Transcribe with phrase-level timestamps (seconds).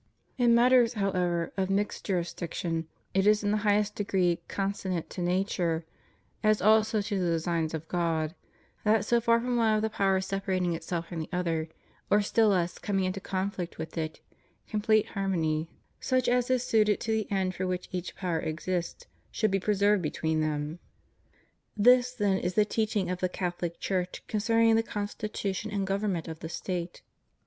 [0.35, 5.43] In matters, however, of mixed jurisdiction, it is in the highest degree consonant to na
[5.43, 5.85] ture,
[6.41, 8.33] as also to the designs of God,
[8.83, 11.69] that so far from one of the powers separating itself from the other,
[12.09, 14.21] or still less coming into conflict with it,
[14.67, 15.69] complete harmony,
[15.99, 20.01] such as is suited to the end for which each power exists, should be preserved
[20.01, 20.79] between them.
[21.77, 26.27] This then is the teaching of the Catholic Church con cerning the constitution and government
[26.27, 27.03] of the State.